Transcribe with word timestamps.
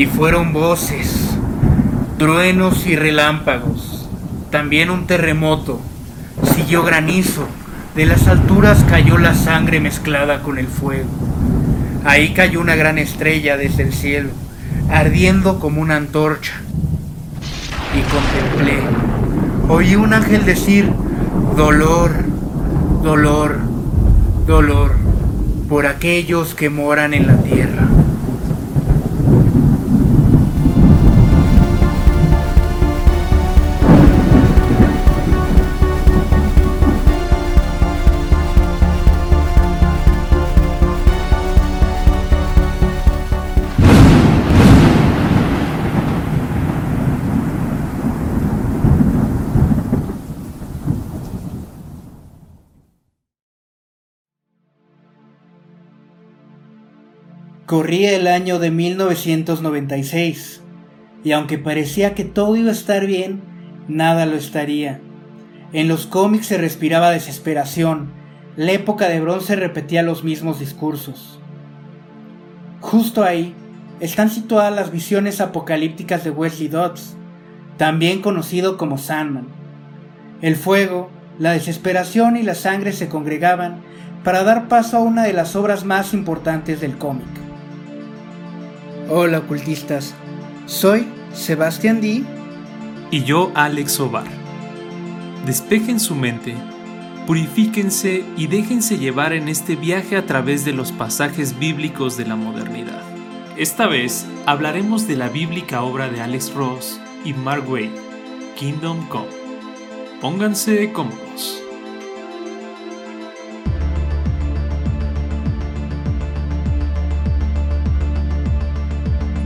Y 0.00 0.06
fueron 0.06 0.54
voces, 0.54 1.36
truenos 2.16 2.86
y 2.86 2.96
relámpagos, 2.96 4.08
también 4.50 4.88
un 4.88 5.06
terremoto, 5.06 5.78
siguió 6.54 6.82
granizo, 6.82 7.46
de 7.94 8.06
las 8.06 8.26
alturas 8.26 8.82
cayó 8.88 9.18
la 9.18 9.34
sangre 9.34 9.78
mezclada 9.78 10.42
con 10.42 10.56
el 10.56 10.68
fuego. 10.68 11.10
Ahí 12.02 12.32
cayó 12.32 12.62
una 12.62 12.76
gran 12.76 12.96
estrella 12.96 13.58
desde 13.58 13.82
el 13.82 13.92
cielo, 13.92 14.30
ardiendo 14.90 15.60
como 15.60 15.82
una 15.82 15.96
antorcha. 15.96 16.54
Y 17.94 18.00
contemplé, 18.10 18.80
oí 19.68 19.96
un 19.96 20.14
ángel 20.14 20.46
decir, 20.46 20.90
dolor, 21.58 22.12
dolor, 23.02 23.58
dolor, 24.46 24.92
por 25.68 25.84
aquellos 25.84 26.54
que 26.54 26.70
moran 26.70 27.12
en 27.12 27.26
la 27.26 27.36
tierra. 27.42 27.86
Corría 57.70 58.16
el 58.16 58.26
año 58.26 58.58
de 58.58 58.72
1996, 58.72 60.60
y 61.22 61.30
aunque 61.30 61.56
parecía 61.56 62.14
que 62.16 62.24
todo 62.24 62.56
iba 62.56 62.70
a 62.70 62.72
estar 62.72 63.06
bien, 63.06 63.42
nada 63.86 64.26
lo 64.26 64.34
estaría. 64.34 64.98
En 65.72 65.86
los 65.86 66.04
cómics 66.06 66.46
se 66.46 66.58
respiraba 66.58 67.12
desesperación, 67.12 68.10
la 68.56 68.72
época 68.72 69.08
de 69.08 69.20
bronce 69.20 69.54
repetía 69.54 70.02
los 70.02 70.24
mismos 70.24 70.58
discursos. 70.58 71.38
Justo 72.80 73.22
ahí 73.22 73.54
están 74.00 74.30
situadas 74.30 74.74
las 74.74 74.90
visiones 74.90 75.40
apocalípticas 75.40 76.24
de 76.24 76.30
Wesley 76.30 76.66
Dodds, 76.66 77.14
también 77.76 78.20
conocido 78.20 78.78
como 78.78 78.98
Sandman. 78.98 79.46
El 80.42 80.56
fuego, 80.56 81.08
la 81.38 81.52
desesperación 81.52 82.36
y 82.36 82.42
la 82.42 82.56
sangre 82.56 82.92
se 82.92 83.08
congregaban 83.08 83.82
para 84.24 84.42
dar 84.42 84.66
paso 84.66 84.96
a 84.96 85.02
una 85.02 85.22
de 85.22 85.34
las 85.34 85.54
obras 85.54 85.84
más 85.84 86.14
importantes 86.14 86.80
del 86.80 86.98
cómic. 86.98 87.39
Hola 89.12 89.38
ocultistas, 89.38 90.14
soy 90.66 91.04
Sebastián 91.32 92.00
D. 92.00 92.22
Y 93.10 93.24
yo 93.24 93.50
Alex 93.56 93.98
Ovar. 93.98 94.28
Despejen 95.44 95.98
su 95.98 96.14
mente, 96.14 96.54
purifíquense 97.26 98.24
y 98.36 98.46
déjense 98.46 98.98
llevar 98.98 99.32
en 99.32 99.48
este 99.48 99.74
viaje 99.74 100.16
a 100.16 100.26
través 100.26 100.64
de 100.64 100.72
los 100.72 100.92
pasajes 100.92 101.58
bíblicos 101.58 102.16
de 102.16 102.26
la 102.26 102.36
modernidad. 102.36 103.02
Esta 103.56 103.88
vez 103.88 104.26
hablaremos 104.46 105.08
de 105.08 105.16
la 105.16 105.28
bíblica 105.28 105.82
obra 105.82 106.08
de 106.08 106.20
Alex 106.20 106.54
Ross 106.54 107.00
y 107.24 107.34
Mark 107.34 107.68
Wade, 107.68 107.90
Kingdom 108.54 109.08
Come. 109.08 109.26
Pónganse 110.20 110.92
cómodos. 110.92 111.60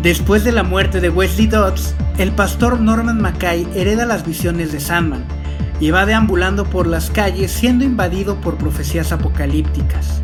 Después 0.05 0.45
de 0.45 0.53
la 0.53 0.65
muerte 0.65 1.01
de 1.01 1.09
Wesley 1.09 1.47
Dodds, 1.47 1.95
el 2.19 2.31
pastor 2.31 2.79
Norman 2.79 3.23
Mackay 3.23 3.67
hereda 3.75 4.05
las 4.05 4.27
visiones 4.27 4.71
de 4.71 4.79
Sandman 4.79 5.25
y 5.81 5.93
va 5.93 6.05
deambulando 6.05 6.67
por 6.67 6.87
las 6.87 7.09
calles 7.09 7.51
siendo 7.51 7.87
invadido 7.87 8.39
por 8.39 8.59
profecías 8.59 9.13
apocalípticas. 9.13 10.21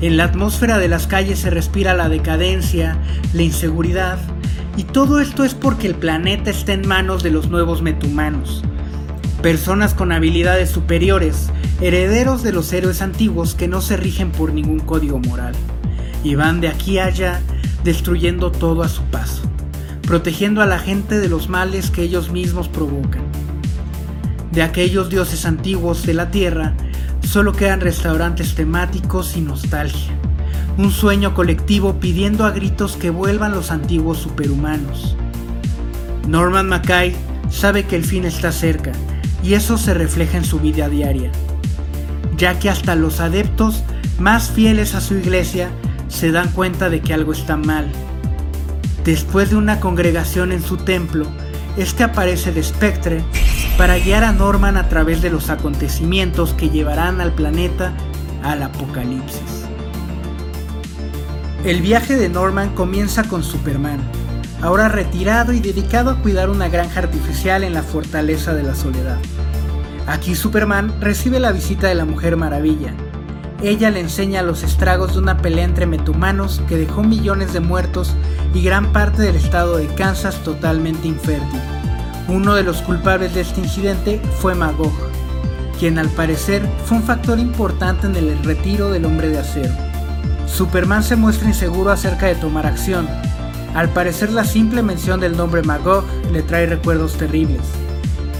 En 0.00 0.16
la 0.16 0.24
atmósfera 0.24 0.78
de 0.78 0.88
las 0.88 1.06
calles 1.06 1.40
se 1.40 1.50
respira 1.50 1.92
la 1.92 2.08
decadencia, 2.08 2.96
la 3.34 3.42
inseguridad, 3.42 4.18
y 4.78 4.84
todo 4.84 5.20
esto 5.20 5.44
es 5.44 5.52
porque 5.52 5.88
el 5.88 5.94
planeta 5.94 6.48
está 6.48 6.72
en 6.72 6.88
manos 6.88 7.22
de 7.22 7.30
los 7.30 7.50
nuevos 7.50 7.82
metahumanos, 7.82 8.64
personas 9.42 9.92
con 9.92 10.10
habilidades 10.10 10.70
superiores, 10.70 11.50
herederos 11.82 12.42
de 12.42 12.52
los 12.52 12.72
héroes 12.72 13.02
antiguos 13.02 13.54
que 13.54 13.68
no 13.68 13.82
se 13.82 13.98
rigen 13.98 14.32
por 14.32 14.54
ningún 14.54 14.80
código 14.80 15.18
moral, 15.18 15.52
y 16.24 16.34
van 16.34 16.62
de 16.62 16.68
aquí 16.68 16.98
a 16.98 17.04
allá 17.04 17.42
destruyendo 17.84 18.50
todo 18.50 18.82
a 18.82 18.88
su 18.88 19.02
paso, 19.04 19.42
protegiendo 20.02 20.62
a 20.62 20.66
la 20.66 20.78
gente 20.78 21.18
de 21.18 21.28
los 21.28 21.48
males 21.48 21.90
que 21.90 22.02
ellos 22.02 22.30
mismos 22.30 22.68
provocan. 22.68 23.22
De 24.52 24.62
aquellos 24.62 25.08
dioses 25.10 25.44
antiguos 25.44 26.04
de 26.04 26.14
la 26.14 26.30
tierra, 26.30 26.74
solo 27.22 27.52
quedan 27.52 27.80
restaurantes 27.80 28.54
temáticos 28.54 29.36
y 29.36 29.40
nostalgia. 29.40 30.12
Un 30.78 30.90
sueño 30.90 31.34
colectivo 31.34 32.00
pidiendo 32.00 32.46
a 32.46 32.50
gritos 32.50 32.96
que 32.96 33.10
vuelvan 33.10 33.52
los 33.52 33.70
antiguos 33.70 34.18
superhumanos. 34.18 35.16
Norman 36.26 36.68
Mackay 36.68 37.14
sabe 37.50 37.84
que 37.84 37.96
el 37.96 38.04
fin 38.04 38.24
está 38.24 38.52
cerca 38.52 38.92
y 39.42 39.54
eso 39.54 39.78
se 39.78 39.94
refleja 39.94 40.38
en 40.38 40.44
su 40.44 40.60
vida 40.60 40.88
diaria, 40.88 41.30
ya 42.36 42.58
que 42.58 42.70
hasta 42.70 42.94
los 42.94 43.20
adeptos 43.20 43.82
más 44.18 44.50
fieles 44.50 44.94
a 44.94 45.00
su 45.00 45.14
iglesia 45.14 45.70
se 46.08 46.32
dan 46.32 46.50
cuenta 46.50 46.90
de 46.90 47.00
que 47.00 47.14
algo 47.14 47.32
está 47.32 47.56
mal. 47.56 47.90
Después 49.04 49.50
de 49.50 49.56
una 49.56 49.80
congregación 49.80 50.52
en 50.52 50.62
su 50.62 50.76
templo, 50.76 51.26
es 51.76 51.94
que 51.94 52.02
aparece 52.02 52.50
el 52.50 52.62
Spectre 52.62 53.22
para 53.76 53.98
guiar 53.98 54.24
a 54.24 54.32
Norman 54.32 54.76
a 54.76 54.88
través 54.88 55.22
de 55.22 55.30
los 55.30 55.48
acontecimientos 55.48 56.52
que 56.54 56.70
llevarán 56.70 57.20
al 57.20 57.32
planeta 57.32 57.92
al 58.42 58.62
apocalipsis. 58.62 59.64
El 61.64 61.80
viaje 61.80 62.16
de 62.16 62.28
Norman 62.28 62.74
comienza 62.74 63.24
con 63.24 63.42
Superman, 63.42 64.00
ahora 64.62 64.88
retirado 64.88 65.52
y 65.52 65.60
dedicado 65.60 66.10
a 66.10 66.20
cuidar 66.20 66.50
una 66.50 66.68
granja 66.68 67.00
artificial 67.00 67.62
en 67.62 67.74
la 67.74 67.82
fortaleza 67.82 68.54
de 68.54 68.62
la 68.62 68.74
soledad. 68.74 69.18
Aquí 70.06 70.34
Superman 70.34 71.00
recibe 71.00 71.38
la 71.38 71.52
visita 71.52 71.88
de 71.88 71.94
la 71.94 72.04
Mujer 72.04 72.36
Maravilla, 72.36 72.94
ella 73.62 73.90
le 73.90 74.00
enseña 74.00 74.42
los 74.42 74.62
estragos 74.62 75.14
de 75.14 75.18
una 75.18 75.38
pelea 75.38 75.64
entre 75.64 75.86
metahumanos 75.86 76.62
que 76.68 76.76
dejó 76.76 77.02
millones 77.02 77.52
de 77.52 77.60
muertos 77.60 78.14
y 78.54 78.62
gran 78.62 78.92
parte 78.92 79.22
del 79.22 79.34
estado 79.34 79.78
de 79.78 79.86
Kansas 79.88 80.36
totalmente 80.44 81.08
infértil. 81.08 81.60
Uno 82.28 82.54
de 82.54 82.62
los 82.62 82.82
culpables 82.82 83.34
de 83.34 83.40
este 83.40 83.60
incidente 83.60 84.20
fue 84.38 84.54
Magog, 84.54 84.92
quien 85.78 85.98
al 85.98 86.08
parecer 86.10 86.62
fue 86.84 86.98
un 86.98 87.02
factor 87.02 87.40
importante 87.40 88.06
en 88.06 88.14
el 88.14 88.44
retiro 88.44 88.90
del 88.90 89.06
hombre 89.06 89.28
de 89.28 89.38
acero. 89.38 89.74
Superman 90.46 91.02
se 91.02 91.16
muestra 91.16 91.48
inseguro 91.48 91.90
acerca 91.90 92.26
de 92.26 92.36
tomar 92.36 92.64
acción. 92.66 93.08
Al 93.74 93.88
parecer 93.88 94.32
la 94.32 94.44
simple 94.44 94.82
mención 94.82 95.20
del 95.20 95.36
nombre 95.36 95.62
Magog 95.62 96.04
le 96.32 96.42
trae 96.42 96.66
recuerdos 96.66 97.14
terribles. 97.14 97.62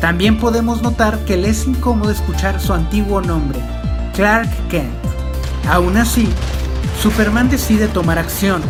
También 0.01 0.39
podemos 0.39 0.81
notar 0.81 1.19
que 1.25 1.37
le 1.37 1.51
es 1.51 1.67
incómodo 1.67 2.11
escuchar 2.11 2.61
su 2.61 2.73
antiguo 2.73 3.21
nombre, 3.21 3.59
Clark 4.15 4.49
Kent. 4.69 5.08
Aún 5.69 5.99
así, 5.99 6.29
Superman 7.03 7.51
decide 7.51 7.89
tomar 7.89 8.19
acción 8.19 8.63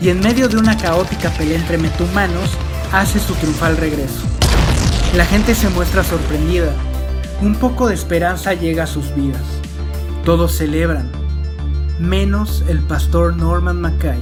y 0.00 0.08
en 0.08 0.20
medio 0.20 0.48
de 0.48 0.56
una 0.56 0.78
caótica 0.78 1.30
pelea 1.30 1.58
entre 1.58 1.76
metahumanos 1.76 2.50
hace 2.92 3.18
su 3.18 3.34
triunfal 3.34 3.76
regreso. 3.76 4.22
La 5.14 5.26
gente 5.26 5.54
se 5.54 5.68
muestra 5.68 6.02
sorprendida. 6.02 6.72
Un 7.42 7.54
poco 7.54 7.86
de 7.88 7.94
esperanza 7.94 8.54
llega 8.54 8.84
a 8.84 8.86
sus 8.86 9.14
vidas. 9.14 9.42
Todos 10.24 10.52
celebran, 10.52 11.10
menos 11.98 12.64
el 12.68 12.80
pastor 12.80 13.36
Norman 13.36 13.80
Mackay, 13.80 14.20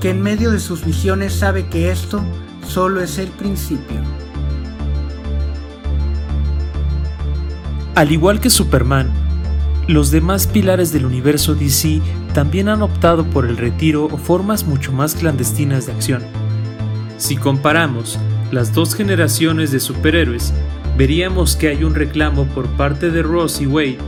que 0.00 0.10
en 0.10 0.22
medio 0.22 0.50
de 0.50 0.58
sus 0.58 0.84
visiones 0.84 1.34
sabe 1.34 1.66
que 1.66 1.90
esto 1.90 2.22
solo 2.66 3.02
es 3.02 3.18
el 3.18 3.28
principio. 3.28 4.00
Al 7.94 8.10
igual 8.10 8.40
que 8.40 8.50
Superman, 8.50 9.21
los 9.88 10.10
demás 10.10 10.46
pilares 10.46 10.92
del 10.92 11.06
universo 11.06 11.54
DC 11.54 12.00
también 12.34 12.68
han 12.68 12.82
optado 12.82 13.24
por 13.24 13.46
el 13.46 13.56
retiro 13.56 14.04
o 14.04 14.16
formas 14.16 14.64
mucho 14.64 14.92
más 14.92 15.14
clandestinas 15.14 15.86
de 15.86 15.92
acción. 15.92 16.22
Si 17.18 17.36
comparamos 17.36 18.18
las 18.52 18.72
dos 18.72 18.94
generaciones 18.94 19.72
de 19.72 19.80
superhéroes, 19.80 20.52
veríamos 20.96 21.56
que 21.56 21.68
hay 21.68 21.84
un 21.84 21.94
reclamo 21.94 22.46
por 22.46 22.68
parte 22.76 23.10
de 23.10 23.22
Ross 23.22 23.60
y 23.60 23.66
Wade 23.66 23.98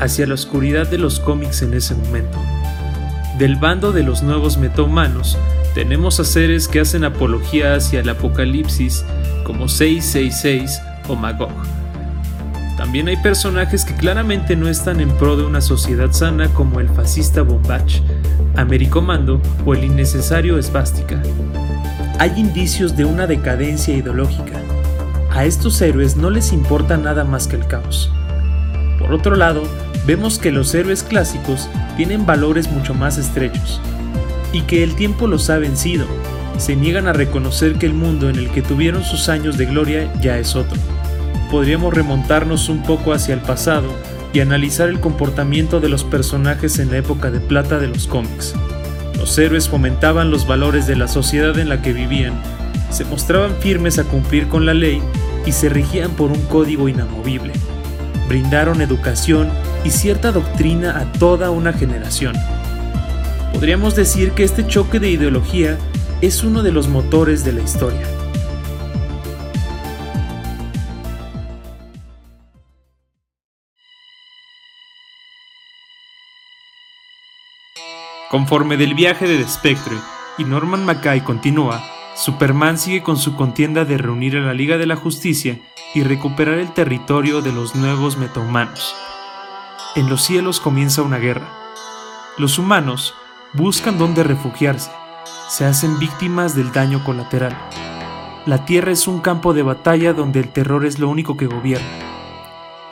hacia 0.00 0.26
la 0.26 0.34
oscuridad 0.34 0.88
de 0.88 0.98
los 0.98 1.18
cómics 1.18 1.62
en 1.62 1.74
ese 1.74 1.94
momento. 1.94 2.38
Del 3.38 3.56
bando 3.56 3.92
de 3.92 4.02
los 4.02 4.22
nuevos 4.22 4.58
metahumanos, 4.58 5.38
tenemos 5.74 6.20
a 6.20 6.24
seres 6.24 6.68
que 6.68 6.80
hacen 6.80 7.04
apología 7.04 7.74
hacia 7.74 8.00
el 8.00 8.08
apocalipsis 8.10 9.04
como 9.44 9.68
666 9.68 10.80
o 11.08 11.16
Magog 11.16 11.81
también 12.82 13.06
hay 13.06 13.16
personajes 13.16 13.84
que 13.84 13.94
claramente 13.94 14.56
no 14.56 14.68
están 14.68 14.98
en 14.98 15.08
pro 15.16 15.36
de 15.36 15.44
una 15.44 15.60
sociedad 15.60 16.10
sana 16.10 16.48
como 16.48 16.80
el 16.80 16.88
fascista 16.88 17.42
Bombach, 17.42 18.00
Americomando 18.56 19.40
o 19.64 19.72
el 19.72 19.84
innecesario 19.84 20.60
Svástica. 20.60 21.22
hay 22.18 22.32
indicios 22.36 22.96
de 22.96 23.04
una 23.04 23.28
decadencia 23.28 23.94
ideológica. 23.94 24.60
A 25.30 25.44
estos 25.44 25.80
héroes 25.80 26.16
no 26.16 26.28
les 26.28 26.52
importa 26.52 26.96
nada 26.96 27.22
más 27.22 27.46
que 27.46 27.54
el 27.54 27.68
caos. 27.68 28.10
Por 28.98 29.12
otro 29.12 29.36
lado, 29.36 29.62
vemos 30.04 30.40
que 30.40 30.50
los 30.50 30.74
héroes 30.74 31.04
clásicos 31.04 31.68
tienen 31.96 32.26
valores 32.26 32.68
mucho 32.68 32.94
más 32.94 33.16
estrechos, 33.16 33.80
y 34.52 34.62
que 34.62 34.82
el 34.82 34.96
tiempo 34.96 35.28
los 35.28 35.50
ha 35.50 35.58
vencido, 35.58 36.06
se 36.58 36.74
niegan 36.74 37.06
a 37.06 37.12
reconocer 37.12 37.74
que 37.74 37.86
el 37.86 37.94
mundo 37.94 38.28
en 38.28 38.40
el 38.40 38.50
que 38.50 38.60
tuvieron 38.60 39.04
sus 39.04 39.28
años 39.28 39.56
de 39.56 39.66
gloria 39.66 40.12
ya 40.20 40.36
es 40.36 40.56
otro. 40.56 40.80
Podríamos 41.52 41.92
remontarnos 41.92 42.70
un 42.70 42.82
poco 42.82 43.12
hacia 43.12 43.34
el 43.34 43.40
pasado 43.40 43.94
y 44.32 44.40
analizar 44.40 44.88
el 44.88 45.00
comportamiento 45.00 45.80
de 45.80 45.90
los 45.90 46.02
personajes 46.02 46.78
en 46.78 46.90
la 46.90 46.96
época 46.96 47.30
de 47.30 47.40
plata 47.40 47.78
de 47.78 47.88
los 47.88 48.06
cómics. 48.06 48.54
Los 49.18 49.36
héroes 49.36 49.68
fomentaban 49.68 50.30
los 50.30 50.46
valores 50.46 50.86
de 50.86 50.96
la 50.96 51.08
sociedad 51.08 51.58
en 51.58 51.68
la 51.68 51.82
que 51.82 51.92
vivían, 51.92 52.32
se 52.90 53.04
mostraban 53.04 53.54
firmes 53.60 53.98
a 53.98 54.04
cumplir 54.04 54.48
con 54.48 54.64
la 54.64 54.72
ley 54.72 55.02
y 55.44 55.52
se 55.52 55.68
regían 55.68 56.12
por 56.12 56.32
un 56.32 56.40
código 56.46 56.88
inamovible. 56.88 57.52
Brindaron 58.28 58.80
educación 58.80 59.50
y 59.84 59.90
cierta 59.90 60.32
doctrina 60.32 61.00
a 61.00 61.12
toda 61.18 61.50
una 61.50 61.74
generación. 61.74 62.34
Podríamos 63.52 63.94
decir 63.94 64.30
que 64.30 64.44
este 64.44 64.66
choque 64.66 64.98
de 65.00 65.10
ideología 65.10 65.76
es 66.22 66.44
uno 66.44 66.62
de 66.62 66.72
los 66.72 66.88
motores 66.88 67.44
de 67.44 67.52
la 67.52 67.60
historia. 67.60 68.21
Conforme 78.32 78.78
del 78.78 78.94
viaje 78.94 79.28
de 79.28 79.46
Spectre 79.46 79.94
y 80.38 80.44
Norman 80.44 80.86
Mackay 80.86 81.20
continúa, 81.20 81.84
Superman 82.16 82.78
sigue 82.78 83.02
con 83.02 83.18
su 83.18 83.36
contienda 83.36 83.84
de 83.84 83.98
reunir 83.98 84.38
a 84.38 84.40
la 84.40 84.54
Liga 84.54 84.78
de 84.78 84.86
la 84.86 84.96
Justicia 84.96 85.60
y 85.94 86.02
recuperar 86.02 86.56
el 86.56 86.72
territorio 86.72 87.42
de 87.42 87.52
los 87.52 87.74
nuevos 87.74 88.16
metahumanos. 88.16 88.94
En 89.96 90.08
los 90.08 90.22
cielos 90.22 90.60
comienza 90.60 91.02
una 91.02 91.18
guerra. 91.18 91.46
Los 92.38 92.58
humanos 92.58 93.12
buscan 93.52 93.98
dónde 93.98 94.24
refugiarse, 94.24 94.90
se 95.50 95.66
hacen 95.66 95.98
víctimas 95.98 96.56
del 96.56 96.72
daño 96.72 97.04
colateral. 97.04 97.54
La 98.46 98.64
Tierra 98.64 98.92
es 98.92 99.08
un 99.08 99.20
campo 99.20 99.52
de 99.52 99.62
batalla 99.62 100.14
donde 100.14 100.40
el 100.40 100.48
terror 100.48 100.86
es 100.86 100.98
lo 100.98 101.10
único 101.10 101.36
que 101.36 101.48
gobierna. 101.48 101.86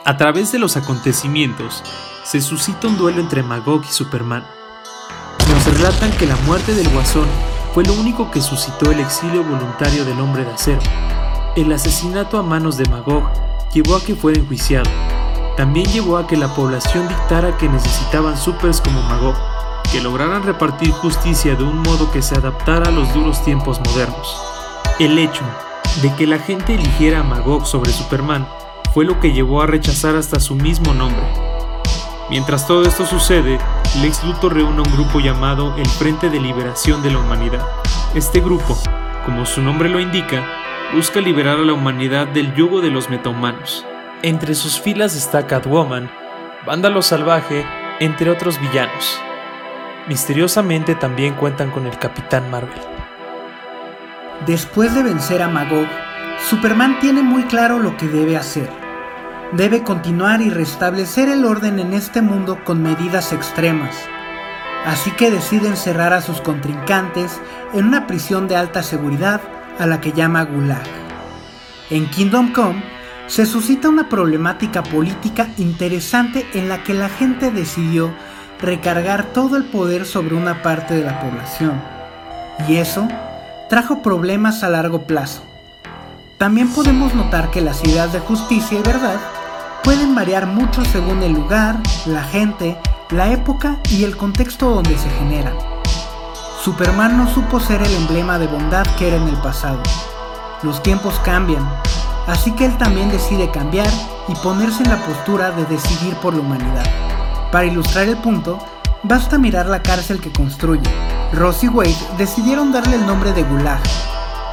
A 0.05 0.17
través 0.17 0.51
de 0.51 0.59
los 0.59 0.77
acontecimientos, 0.77 1.83
se 2.25 2.41
suscita 2.41 2.87
un 2.87 2.99
duelo 2.99 3.21
entre 3.21 3.41
Magog 3.41 3.81
y 3.89 3.91
Superman 3.91 4.45
relatan 5.91 6.17
que 6.17 6.25
la 6.25 6.35
muerte 6.47 6.73
del 6.73 6.87
Guasón 6.89 7.27
fue 7.73 7.83
lo 7.83 7.93
único 7.93 8.31
que 8.31 8.41
suscitó 8.41 8.91
el 8.91 8.99
exilio 8.99 9.43
voluntario 9.43 10.05
del 10.05 10.19
hombre 10.19 10.43
de 10.45 10.51
acero. 10.51 10.81
El 11.55 11.71
asesinato 11.71 12.37
a 12.37 12.43
manos 12.43 12.77
de 12.77 12.87
Magog 12.89 13.23
llevó 13.73 13.95
a 13.95 14.03
que 14.03 14.15
fuera 14.15 14.39
enjuiciado. 14.39 14.89
También 15.57 15.85
llevó 15.87 16.17
a 16.17 16.27
que 16.27 16.37
la 16.37 16.53
población 16.53 17.07
dictara 17.07 17.57
que 17.57 17.67
necesitaban 17.67 18.37
supers 18.37 18.79
como 18.81 19.01
Magog, 19.01 19.35
que 19.91 20.01
lograran 20.01 20.43
repartir 20.43 20.91
justicia 20.91 21.55
de 21.55 21.63
un 21.63 21.79
modo 21.79 22.11
que 22.11 22.21
se 22.21 22.35
adaptara 22.35 22.89
a 22.89 22.91
los 22.91 23.13
duros 23.13 23.43
tiempos 23.43 23.79
modernos. 23.79 24.41
El 24.99 25.17
hecho 25.17 25.43
de 26.01 26.13
que 26.15 26.27
la 26.27 26.39
gente 26.39 26.75
eligiera 26.75 27.19
a 27.19 27.23
Magog 27.23 27.65
sobre 27.65 27.91
Superman 27.91 28.47
fue 28.93 29.03
lo 29.05 29.19
que 29.19 29.33
llevó 29.33 29.61
a 29.61 29.67
rechazar 29.67 30.15
hasta 30.15 30.39
su 30.39 30.55
mismo 30.55 30.93
nombre. 30.93 31.23
Mientras 32.29 32.65
todo 32.65 32.83
esto 32.83 33.05
sucede, 33.05 33.59
Lex 33.99 34.23
Luthor 34.23 34.53
reúne 34.53 34.81
un 34.81 34.91
grupo 34.93 35.19
llamado 35.19 35.75
el 35.75 35.85
Frente 35.85 36.29
de 36.29 36.39
Liberación 36.39 37.03
de 37.03 37.11
la 37.11 37.19
Humanidad. 37.19 37.67
Este 38.15 38.39
grupo, 38.39 38.77
como 39.25 39.45
su 39.45 39.61
nombre 39.61 39.89
lo 39.89 39.99
indica, 39.99 40.45
busca 40.95 41.19
liberar 41.19 41.57
a 41.57 41.63
la 41.63 41.73
humanidad 41.73 42.27
del 42.27 42.55
yugo 42.55 42.79
de 42.79 42.89
los 42.89 43.09
metahumanos. 43.09 43.85
Entre 44.23 44.55
sus 44.55 44.79
filas 44.79 45.13
está 45.13 45.45
Catwoman, 45.45 46.09
Vándalo 46.65 47.01
Salvaje, 47.01 47.65
entre 47.99 48.29
otros 48.29 48.61
villanos. 48.61 49.19
Misteriosamente 50.07 50.95
también 50.95 51.33
cuentan 51.33 51.69
con 51.69 51.85
el 51.85 51.97
Capitán 51.99 52.49
Marvel. 52.49 52.81
Después 54.47 54.95
de 54.95 55.03
vencer 55.03 55.41
a 55.41 55.49
Magog, 55.49 55.87
Superman 56.49 56.97
tiene 57.01 57.23
muy 57.23 57.43
claro 57.43 57.77
lo 57.77 57.97
que 57.97 58.07
debe 58.07 58.37
hacer 58.37 58.80
debe 59.53 59.83
continuar 59.83 60.41
y 60.41 60.49
restablecer 60.49 61.29
el 61.29 61.45
orden 61.45 61.79
en 61.79 61.93
este 61.93 62.21
mundo 62.21 62.63
con 62.63 62.81
medidas 62.81 63.33
extremas. 63.33 63.95
Así 64.85 65.11
que 65.11 65.29
decide 65.29 65.67
encerrar 65.67 66.13
a 66.13 66.21
sus 66.21 66.41
contrincantes 66.41 67.39
en 67.73 67.85
una 67.85 68.07
prisión 68.07 68.47
de 68.47 68.55
alta 68.55 68.81
seguridad 68.81 69.41
a 69.79 69.85
la 69.85 70.01
que 70.01 70.13
llama 70.13 70.43
Gulag. 70.43 70.83
En 71.89 72.09
Kingdom 72.09 72.53
Come 72.53 72.83
se 73.27 73.45
suscita 73.45 73.89
una 73.89 74.09
problemática 74.09 74.83
política 74.83 75.49
interesante 75.57 76.45
en 76.53 76.67
la 76.67 76.83
que 76.83 76.93
la 76.93 77.09
gente 77.09 77.51
decidió 77.51 78.13
recargar 78.59 79.25
todo 79.33 79.57
el 79.57 79.65
poder 79.65 80.05
sobre 80.05 80.35
una 80.35 80.61
parte 80.61 80.95
de 80.95 81.03
la 81.03 81.19
población. 81.19 81.81
Y 82.67 82.77
eso 82.77 83.07
trajo 83.69 84.01
problemas 84.01 84.63
a 84.63 84.69
largo 84.69 85.03
plazo. 85.03 85.43
También 86.37 86.69
podemos 86.69 87.13
notar 87.13 87.51
que 87.51 87.61
las 87.61 87.83
ideas 87.83 88.11
de 88.13 88.19
justicia 88.19 88.79
y 88.79 88.81
verdad 88.81 89.19
pueden 89.83 90.13
variar 90.13 90.45
mucho 90.45 90.83
según 90.85 91.23
el 91.23 91.33
lugar, 91.33 91.77
la 92.05 92.23
gente, 92.23 92.77
la 93.09 93.31
época 93.31 93.77
y 93.89 94.03
el 94.03 94.15
contexto 94.15 94.69
donde 94.69 94.97
se 94.97 95.09
generan. 95.11 95.53
Superman 96.63 97.17
no 97.17 97.27
supo 97.33 97.59
ser 97.59 97.81
el 97.81 97.93
emblema 97.95 98.37
de 98.37 98.47
bondad 98.47 98.85
que 98.97 99.07
era 99.07 99.17
en 99.17 99.27
el 99.27 99.37
pasado. 99.37 99.81
Los 100.61 100.83
tiempos 100.83 101.19
cambian, 101.25 101.67
así 102.27 102.51
que 102.51 102.65
él 102.65 102.77
también 102.77 103.09
decide 103.09 103.49
cambiar 103.49 103.89
y 104.27 104.35
ponerse 104.35 104.83
en 104.83 104.91
la 104.91 105.03
postura 105.03 105.51
de 105.51 105.65
decidir 105.65 106.13
por 106.15 106.35
la 106.35 106.41
humanidad. 106.41 106.85
Para 107.51 107.65
ilustrar 107.65 108.07
el 108.07 108.17
punto, 108.17 108.59
basta 109.03 109.39
mirar 109.39 109.65
la 109.65 109.81
cárcel 109.81 110.21
que 110.21 110.31
construye. 110.31 110.89
Ross 111.33 111.63
y 111.63 111.67
Wade 111.67 111.95
decidieron 112.17 112.71
darle 112.71 112.97
el 112.97 113.07
nombre 113.07 113.33
de 113.33 113.43
Gulag, 113.43 113.81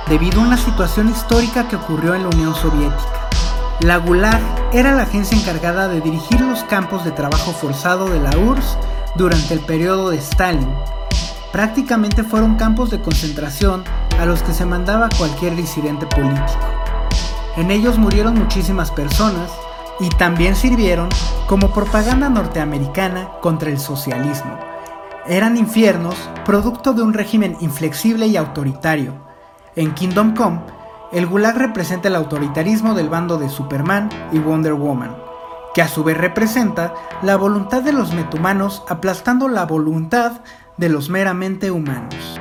debido 0.09 0.41
a 0.41 0.45
una 0.45 0.57
situación 0.57 1.11
histórica 1.11 1.69
que 1.69 1.77
ocurrió 1.77 2.15
en 2.15 2.23
la 2.23 2.29
Unión 2.29 2.55
Soviética. 2.55 3.18
La 3.81 3.99
Gulag 3.99 4.41
era 4.73 4.91
la 4.91 5.05
agencia 5.05 5.39
encargada 5.39 5.87
de 5.87 6.01
dirigir 6.01 6.41
los 6.41 6.65
campos 6.65 7.05
de 7.05 7.13
trabajo 7.13 7.53
forzado 7.53 8.09
de 8.09 8.19
la 8.19 8.37
URSS 8.37 8.77
durante 9.15 9.55
el 9.55 9.61
periodo 9.61 10.11
de 10.11 10.19
Stalin. 10.19 10.69
Prácticamente 11.53 12.25
fueron 12.25 12.57
campos 12.57 12.91
de 12.91 13.01
concentración 13.01 13.85
a 14.19 14.27
los 14.27 14.43
que 14.43 14.53
se 14.53 14.67
mandaba 14.67 15.09
cualquier 15.17 15.55
disidente 15.55 16.07
político. 16.07 16.59
En 17.57 17.71
ellos 17.71 17.99
murieron 17.99 18.35
muchísimas 18.35 18.91
personas 18.91 19.49
y 20.01 20.09
también 20.09 20.57
sirvieron 20.57 21.09
como 21.47 21.73
propaganda 21.73 22.29
norteamericana 22.29 23.29
contra 23.41 23.71
el 23.71 23.79
socialismo. 23.79 24.59
Eran 25.25 25.57
infiernos 25.57 26.17
producto 26.45 26.95
de 26.95 27.03
un 27.03 27.15
régimen 27.15 27.57
inflexible 27.61 28.27
y 28.27 28.37
autoritario. 28.37 29.15
En 29.77 29.95
Kingdom 29.95 30.35
Come 30.35 30.78
el 31.13 31.27
Gulag 31.27 31.57
representa 31.57 32.09
el 32.09 32.17
autoritarismo 32.17 32.95
del 32.95 33.09
bando 33.09 33.39
de 33.39 33.49
Superman 33.49 34.11
y 34.33 34.39
Wonder 34.39 34.75
Woman, 34.75 35.17
que 35.75 35.83
a 35.83 35.89
su 35.89 36.05
vez 36.05 36.19
representa 36.19 36.95
la 37.23 37.37
voluntad 37.37 37.83
de 37.83 37.93
los 37.93 38.13
metahumanos 38.13 38.83
aplastando 38.89 39.49
la 39.49 39.65
voluntad 39.65 40.43
de 40.77 40.89
los 40.89 41.09
meramente 41.09 41.71
humanos. 41.71 42.41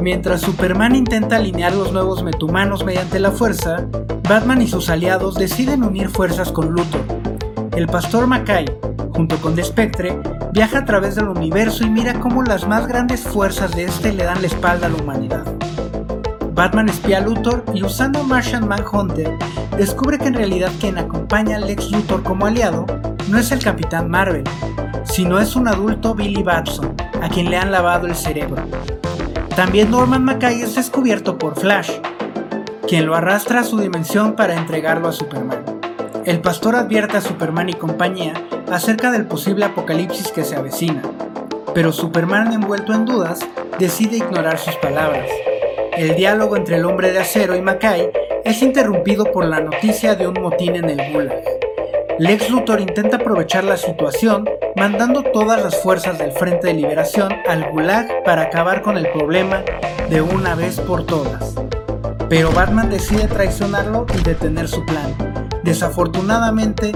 Mientras 0.00 0.40
Superman 0.40 0.96
intenta 0.96 1.36
alinear 1.36 1.72
los 1.74 1.92
nuevos 1.92 2.24
metahumanos 2.24 2.84
mediante 2.84 3.20
la 3.20 3.30
fuerza, 3.30 3.86
Batman 4.28 4.60
y 4.62 4.66
sus 4.66 4.90
aliados 4.90 5.36
deciden 5.36 5.84
unir 5.84 6.08
fuerzas 6.08 6.50
con 6.50 6.70
Luthor. 6.70 7.02
El 7.74 7.86
pastor 7.86 8.26
Mackay, 8.26 8.66
junto 9.14 9.36
con 9.38 9.54
The 9.54 9.62
viaja 10.52 10.78
a 10.78 10.84
través 10.84 11.14
del 11.14 11.28
universo 11.28 11.84
y 11.84 11.90
mira 11.90 12.20
cómo 12.20 12.42
las 12.42 12.68
más 12.68 12.86
grandes 12.86 13.22
fuerzas 13.22 13.74
de 13.74 13.84
este 13.84 14.12
le 14.12 14.24
dan 14.24 14.42
la 14.42 14.46
espalda 14.46 14.86
a 14.86 14.90
la 14.90 14.96
humanidad. 14.96 15.44
Batman 16.52 16.90
espía 16.90 17.18
a 17.18 17.20
Luthor 17.22 17.64
y 17.72 17.82
usando 17.82 18.24
Martian 18.24 18.68
Manhunter 18.68 19.32
descubre 19.78 20.18
que 20.18 20.26
en 20.26 20.34
realidad 20.34 20.70
quien 20.80 20.98
acompaña 20.98 21.56
a 21.56 21.60
Lex 21.60 21.90
Luthor 21.90 22.22
como 22.22 22.44
aliado 22.44 22.84
no 23.28 23.38
es 23.38 23.50
el 23.52 23.60
Capitán 23.60 24.10
Marvel, 24.10 24.44
sino 25.04 25.38
es 25.38 25.56
un 25.56 25.66
adulto 25.66 26.14
Billy 26.14 26.42
Batson, 26.42 26.94
a 27.22 27.28
quien 27.30 27.48
le 27.48 27.56
han 27.56 27.72
lavado 27.72 28.06
el 28.06 28.14
cerebro. 28.14 28.62
También 29.56 29.90
Norman 29.90 30.24
Mackay 30.24 30.60
es 30.60 30.74
descubierto 30.74 31.38
por 31.38 31.58
Flash, 31.58 31.90
quien 32.86 33.06
lo 33.06 33.14
arrastra 33.14 33.60
a 33.60 33.64
su 33.64 33.78
dimensión 33.78 34.34
para 34.36 34.58
entregarlo 34.58 35.08
a 35.08 35.12
Superman. 35.12 35.61
El 36.24 36.40
pastor 36.40 36.76
advierte 36.76 37.16
a 37.16 37.20
Superman 37.20 37.68
y 37.68 37.72
compañía 37.72 38.34
acerca 38.70 39.10
del 39.10 39.26
posible 39.26 39.64
apocalipsis 39.64 40.30
que 40.30 40.44
se 40.44 40.54
avecina, 40.54 41.02
pero 41.74 41.90
Superman 41.90 42.52
envuelto 42.52 42.94
en 42.94 43.06
dudas 43.06 43.40
decide 43.80 44.18
ignorar 44.18 44.56
sus 44.58 44.76
palabras. 44.76 45.28
El 45.96 46.14
diálogo 46.14 46.56
entre 46.56 46.76
el 46.76 46.84
hombre 46.84 47.10
de 47.10 47.18
acero 47.18 47.56
y 47.56 47.60
Mackay 47.60 48.08
es 48.44 48.62
interrumpido 48.62 49.32
por 49.32 49.46
la 49.46 49.58
noticia 49.58 50.14
de 50.14 50.28
un 50.28 50.40
motín 50.40 50.76
en 50.76 50.90
el 50.90 51.12
Gulag. 51.12 51.42
Lex 52.20 52.50
Luthor 52.50 52.80
intenta 52.80 53.16
aprovechar 53.16 53.64
la 53.64 53.76
situación 53.76 54.48
mandando 54.76 55.24
todas 55.24 55.60
las 55.60 55.82
fuerzas 55.82 56.20
del 56.20 56.30
Frente 56.30 56.68
de 56.68 56.74
Liberación 56.74 57.32
al 57.48 57.68
Gulag 57.68 58.22
para 58.22 58.42
acabar 58.42 58.82
con 58.82 58.96
el 58.96 59.10
problema 59.10 59.64
de 60.08 60.22
una 60.22 60.54
vez 60.54 60.78
por 60.80 61.04
todas. 61.04 61.56
Pero 62.28 62.52
Batman 62.52 62.90
decide 62.90 63.26
traicionarlo 63.26 64.06
y 64.16 64.22
detener 64.22 64.68
su 64.68 64.84
plan. 64.86 65.31
Desafortunadamente, 65.62 66.92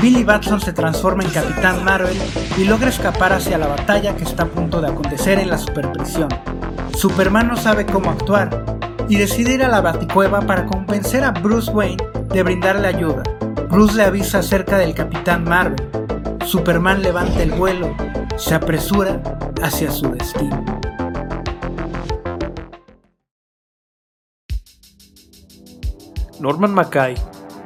Billy 0.00 0.24
Batson 0.24 0.60
se 0.60 0.72
transforma 0.72 1.22
en 1.24 1.30
Capitán 1.30 1.84
Marvel 1.84 2.16
y 2.56 2.64
logra 2.64 2.88
escapar 2.88 3.32
hacia 3.32 3.58
la 3.58 3.66
batalla 3.66 4.14
que 4.16 4.24
está 4.24 4.44
a 4.44 4.46
punto 4.46 4.80
de 4.80 4.88
acontecer 4.88 5.38
en 5.38 5.50
la 5.50 5.58
superprisión. 5.58 6.28
Superman 6.96 7.48
no 7.48 7.56
sabe 7.56 7.86
cómo 7.86 8.10
actuar 8.10 8.64
y 9.08 9.16
decide 9.16 9.54
ir 9.54 9.64
a 9.64 9.68
la 9.68 9.80
Baticueva 9.80 10.40
para 10.42 10.66
convencer 10.66 11.24
a 11.24 11.30
Bruce 11.30 11.70
Wayne 11.70 12.02
de 12.28 12.42
brindarle 12.42 12.88
ayuda. 12.88 13.22
Bruce 13.70 13.96
le 13.96 14.04
avisa 14.04 14.38
acerca 14.38 14.78
del 14.78 14.94
Capitán 14.94 15.44
Marvel. 15.44 15.76
Superman 16.44 17.02
levanta 17.02 17.42
el 17.42 17.52
vuelo, 17.52 17.94
se 18.36 18.54
apresura 18.54 19.20
hacia 19.62 19.90
su 19.90 20.10
destino. 20.10 20.64
Norman 26.38 26.72
Mackay, 26.72 27.14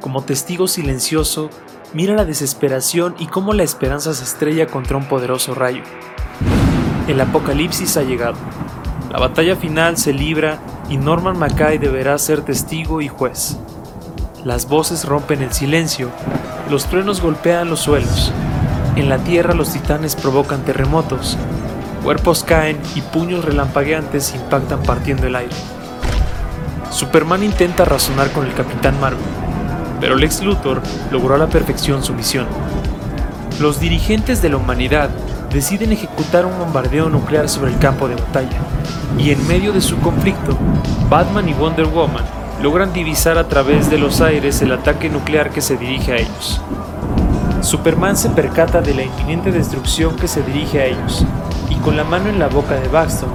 como 0.05 0.21
testigo 0.21 0.67
silencioso, 0.67 1.49
mira 1.91 2.13
la 2.13 2.25
desesperación 2.25 3.15
y 3.17 3.25
cómo 3.25 3.53
la 3.53 3.63
esperanza 3.63 4.13
se 4.13 4.23
estrella 4.23 4.67
contra 4.67 4.97
un 4.97 5.05
poderoso 5.05 5.55
rayo. 5.55 5.81
El 7.07 7.19
apocalipsis 7.19 7.97
ha 7.97 8.03
llegado. 8.03 8.35
La 9.11 9.17
batalla 9.17 9.55
final 9.55 9.97
se 9.97 10.13
libra 10.13 10.59
y 10.91 10.97
Norman 10.97 11.39
Mackay 11.39 11.79
deberá 11.79 12.19
ser 12.19 12.41
testigo 12.41 13.01
y 13.01 13.07
juez. 13.07 13.57
Las 14.43 14.69
voces 14.69 15.05
rompen 15.05 15.41
el 15.41 15.51
silencio, 15.51 16.11
los 16.69 16.85
truenos 16.85 17.19
golpean 17.19 17.71
los 17.71 17.79
suelos. 17.79 18.31
En 18.95 19.09
la 19.09 19.17
tierra 19.17 19.55
los 19.55 19.73
titanes 19.73 20.15
provocan 20.15 20.63
terremotos, 20.65 21.35
cuerpos 22.03 22.43
caen 22.43 22.77
y 22.93 23.01
puños 23.01 23.43
relampagueantes 23.43 24.35
impactan 24.35 24.83
partiendo 24.83 25.25
el 25.25 25.35
aire. 25.35 25.55
Superman 26.91 27.41
intenta 27.43 27.85
razonar 27.85 28.29
con 28.33 28.45
el 28.45 28.53
Capitán 28.53 28.99
Marvel, 29.01 29.44
pero 30.05 30.17
Lex 30.17 30.43
Luthor 30.43 30.83
logró 31.09 31.33
a 31.33 31.39
la 31.39 31.47
perfección 31.47 32.03
su 32.03 32.13
misión. 32.13 32.45
Los 33.59 33.79
dirigentes 33.79 34.39
de 34.39 34.49
la 34.49 34.57
humanidad 34.57 35.09
deciden 35.51 35.91
ejecutar 35.91 36.45
un 36.45 36.59
bombardeo 36.59 37.09
nuclear 37.09 37.49
sobre 37.49 37.71
el 37.71 37.79
campo 37.79 38.07
de 38.07 38.13
batalla, 38.13 38.59
y 39.17 39.31
en 39.31 39.47
medio 39.47 39.73
de 39.73 39.81
su 39.81 39.97
conflicto, 40.01 40.55
Batman 41.09 41.49
y 41.49 41.55
Wonder 41.55 41.87
Woman 41.87 42.23
logran 42.61 42.93
divisar 42.93 43.39
a 43.39 43.47
través 43.47 43.89
de 43.89 43.97
los 43.97 44.21
aires 44.21 44.61
el 44.61 44.73
ataque 44.73 45.09
nuclear 45.09 45.49
que 45.49 45.61
se 45.61 45.75
dirige 45.75 46.13
a 46.13 46.17
ellos. 46.17 46.61
Superman 47.61 48.15
se 48.15 48.29
percata 48.29 48.81
de 48.81 48.93
la 48.93 49.01
inminente 49.01 49.51
destrucción 49.51 50.15
que 50.17 50.27
se 50.27 50.43
dirige 50.43 50.81
a 50.81 50.85
ellos, 50.85 51.25
y 51.67 51.77
con 51.77 51.97
la 51.97 52.03
mano 52.03 52.29
en 52.29 52.37
la 52.37 52.47
boca 52.47 52.75
de 52.75 52.89
Baxton, 52.89 53.31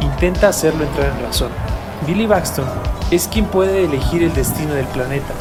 intenta 0.00 0.50
hacerlo 0.50 0.84
entrar 0.84 1.10
en 1.18 1.26
razón. 1.26 1.50
Billy 2.06 2.26
Baxton 2.26 2.66
es 3.10 3.26
quien 3.26 3.46
puede 3.46 3.86
elegir 3.86 4.22
el 4.22 4.32
destino 4.32 4.74
del 4.74 4.86
planeta, 4.86 5.34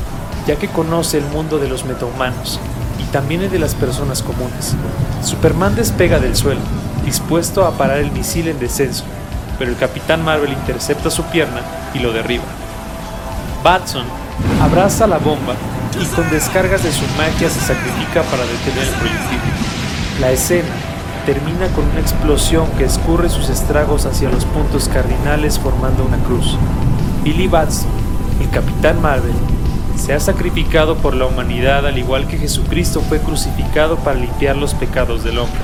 ya 0.47 0.55
que 0.55 0.67
conoce 0.67 1.17
el 1.17 1.25
mundo 1.25 1.59
de 1.59 1.67
los 1.67 1.85
metahumanos 1.85 2.59
y 2.99 3.03
también 3.11 3.41
el 3.41 3.51
de 3.51 3.59
las 3.59 3.75
personas 3.75 4.21
comunes. 4.21 4.75
Superman 5.23 5.75
despega 5.75 6.19
del 6.19 6.35
suelo, 6.35 6.61
dispuesto 7.05 7.65
a 7.65 7.71
parar 7.71 7.97
el 7.97 8.11
misil 8.11 8.47
en 8.47 8.59
descenso, 8.59 9.03
pero 9.59 9.71
el 9.71 9.77
Capitán 9.77 10.23
Marvel 10.23 10.53
intercepta 10.53 11.09
su 11.09 11.23
pierna 11.25 11.61
y 11.93 11.99
lo 11.99 12.11
derriba. 12.13 12.45
Batson 13.63 14.05
abraza 14.61 15.07
la 15.07 15.17
bomba 15.17 15.53
y 16.01 16.05
con 16.15 16.29
descargas 16.29 16.83
de 16.83 16.91
su 16.91 17.05
magia 17.17 17.49
se 17.49 17.59
sacrifica 17.59 18.23
para 18.23 18.43
detener 18.43 18.87
el 18.87 18.93
proyectil. 18.95 19.39
La 20.19 20.31
escena 20.31 20.69
termina 21.25 21.67
con 21.75 21.85
una 21.85 21.99
explosión 21.99 22.67
que 22.77 22.85
escurre 22.85 23.29
sus 23.29 23.49
estragos 23.49 24.05
hacia 24.05 24.29
los 24.29 24.45
puntos 24.45 24.89
cardinales 24.89 25.59
formando 25.59 26.03
una 26.05 26.17
cruz. 26.23 26.57
Billy 27.23 27.47
Batson, 27.47 27.89
el 28.39 28.49
Capitán 28.49 29.01
Marvel, 29.01 29.33
se 29.95 30.13
ha 30.13 30.19
sacrificado 30.19 30.97
por 30.97 31.15
la 31.15 31.25
humanidad 31.25 31.85
al 31.85 31.97
igual 31.97 32.27
que 32.27 32.37
Jesucristo 32.37 33.01
fue 33.01 33.19
crucificado 33.19 33.97
para 33.97 34.19
limpiar 34.19 34.57
los 34.57 34.73
pecados 34.73 35.23
del 35.23 35.37
hombre. 35.39 35.61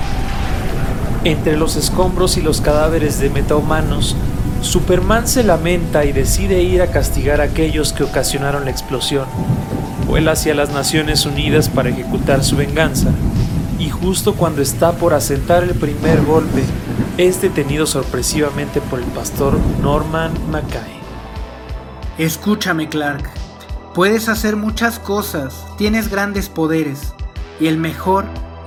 Entre 1.24 1.56
los 1.56 1.76
escombros 1.76 2.36
y 2.36 2.42
los 2.42 2.60
cadáveres 2.60 3.18
de 3.18 3.30
metahumanos, 3.30 4.16
Superman 4.60 5.28
se 5.28 5.44
lamenta 5.44 6.04
y 6.04 6.12
decide 6.12 6.62
ir 6.62 6.82
a 6.82 6.90
castigar 6.90 7.40
a 7.40 7.44
aquellos 7.44 7.92
que 7.92 8.04
ocasionaron 8.04 8.64
la 8.64 8.70
explosión. 8.70 9.26
Vuela 10.06 10.32
hacia 10.32 10.54
las 10.54 10.70
Naciones 10.70 11.26
Unidas 11.26 11.68
para 11.68 11.90
ejecutar 11.90 12.42
su 12.42 12.56
venganza, 12.56 13.10
y 13.78 13.90
justo 13.90 14.34
cuando 14.34 14.62
está 14.62 14.92
por 14.92 15.14
asentar 15.14 15.62
el 15.64 15.74
primer 15.74 16.24
golpe, 16.24 16.64
es 17.18 17.42
detenido 17.42 17.86
sorpresivamente 17.86 18.80
por 18.80 19.00
el 19.00 19.06
pastor 19.06 19.58
Norman 19.82 20.32
Mackay. 20.50 20.98
Escúchame, 22.16 22.88
Clark. 22.88 23.47
Puedes 23.98 24.28
hacer 24.28 24.54
muchas 24.54 25.00
cosas, 25.00 25.66
tienes 25.76 26.08
grandes 26.08 26.48
poderes, 26.48 27.14
y 27.58 27.66
el 27.66 27.78
mejor 27.78 28.26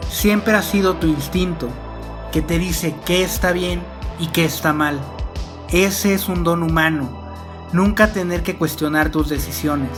siempre 0.10 0.56
ha 0.56 0.62
sido 0.62 0.96
tu 0.96 1.08
instinto, 1.08 1.70
que 2.34 2.42
te 2.42 2.60
dice 2.60 2.98
qué 3.06 3.24
está 3.24 3.54
bien 3.54 3.82
y 4.20 4.28
qué 4.28 4.44
está 4.44 4.74
mal. 4.74 5.00
Ese 5.70 6.14
es 6.14 6.28
un 6.28 6.44
don 6.44 6.64
humano, 6.64 7.10
nunca 7.72 8.12
tener 8.12 8.44
que 8.44 8.58
cuestionar 8.58 9.10
tus 9.10 9.30
decisiones. 9.30 9.98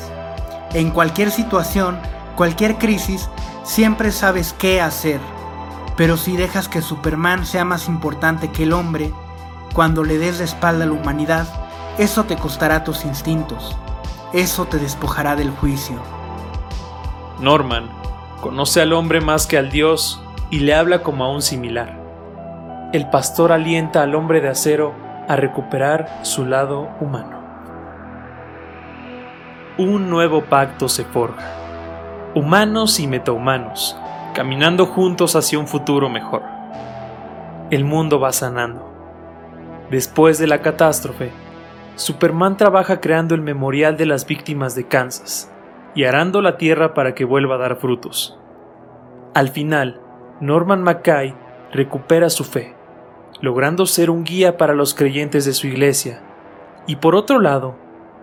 En 0.73 0.91
cualquier 0.91 1.31
situación, 1.31 1.97
cualquier 2.35 2.77
crisis, 2.77 3.27
siempre 3.63 4.11
sabes 4.11 4.53
qué 4.53 4.81
hacer. 4.81 5.19
Pero 5.97 6.15
si 6.15 6.37
dejas 6.37 6.67
que 6.67 6.83
Superman 6.83 7.47
sea 7.47 7.65
más 7.65 7.87
importante 7.87 8.51
que 8.51 8.65
el 8.65 8.73
hombre, 8.73 9.11
cuando 9.73 10.03
le 10.03 10.19
des 10.19 10.37
la 10.37 10.45
espalda 10.45 10.83
a 10.83 10.87
la 10.89 10.93
humanidad, 10.93 11.47
eso 11.97 12.25
te 12.25 12.35
costará 12.35 12.83
tus 12.83 13.03
instintos 13.03 13.75
eso 14.33 14.65
te 14.65 14.79
despojará 14.79 15.35
del 15.35 15.51
juicio. 15.51 15.97
Norman 17.39 17.89
conoce 18.41 18.81
al 18.81 18.91
hombre 18.93 19.21
más 19.21 19.45
que 19.45 19.57
al 19.57 19.69
Dios 19.69 20.21
y 20.49 20.59
le 20.59 20.73
habla 20.73 21.03
como 21.03 21.23
a 21.23 21.31
un 21.31 21.41
similar. 21.41 21.99
El 22.93 23.09
pastor 23.09 23.51
alienta 23.51 24.01
al 24.01 24.15
hombre 24.15 24.41
de 24.41 24.49
acero 24.49 24.93
a 25.27 25.35
recuperar 25.35 26.19
su 26.23 26.45
lado 26.45 26.89
humano. 26.99 27.41
Un 29.77 30.09
nuevo 30.09 30.43
pacto 30.43 30.89
se 30.89 31.05
forja. 31.05 31.45
Humanos 32.35 32.99
y 32.99 33.07
metahumanos, 33.07 33.95
caminando 34.33 34.87
juntos 34.87 35.35
hacia 35.35 35.59
un 35.59 35.67
futuro 35.67 36.09
mejor. 36.09 36.43
El 37.69 37.85
mundo 37.85 38.19
va 38.19 38.31
sanando. 38.31 38.91
Después 39.89 40.39
de 40.39 40.47
la 40.47 40.61
catástrofe, 40.61 41.31
Superman 41.95 42.57
trabaja 42.57 42.99
creando 42.99 43.35
el 43.35 43.41
memorial 43.41 43.97
de 43.97 44.07
las 44.07 44.25
víctimas 44.25 44.73
de 44.75 44.87
Kansas 44.87 45.51
y 45.93 46.05
arando 46.05 46.41
la 46.41 46.57
tierra 46.57 46.93
para 46.95 47.13
que 47.13 47.23
vuelva 47.23 47.55
a 47.55 47.59
dar 47.59 47.75
frutos. 47.75 48.39
Al 49.35 49.49
final, 49.49 50.01
Norman 50.39 50.81
Mackay 50.81 51.35
recupera 51.71 52.29
su 52.29 52.43
fe, 52.43 52.75
logrando 53.41 53.85
ser 53.85 54.09
un 54.09 54.23
guía 54.23 54.57
para 54.57 54.73
los 54.73 54.95
creyentes 54.95 55.45
de 55.45 55.53
su 55.53 55.67
iglesia. 55.67 56.21
Y 56.87 56.95
por 56.95 57.15
otro 57.15 57.39
lado, 57.39 57.75